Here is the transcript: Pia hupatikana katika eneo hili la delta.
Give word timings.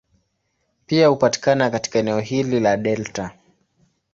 Pia 0.85 1.07
hupatikana 1.07 1.69
katika 1.69 1.99
eneo 1.99 2.19
hili 2.19 2.59
la 2.59 2.77
delta. 2.77 3.31